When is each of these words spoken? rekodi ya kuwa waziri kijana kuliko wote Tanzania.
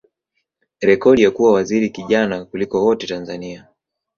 rekodi 0.81 1.23
ya 1.23 1.31
kuwa 1.31 1.53
waziri 1.53 1.89
kijana 1.89 2.45
kuliko 2.45 2.83
wote 2.85 3.07
Tanzania. 3.07 3.67